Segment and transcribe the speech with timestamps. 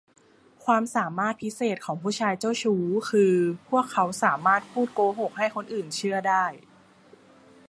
[0.65, 3.33] ความสามารถพิเศษของผู้ชายเจ้าชู้คือ
[3.69, 6.45] พวกเขาสามารถพูดโกหกให้คนอื่นเชื่อได้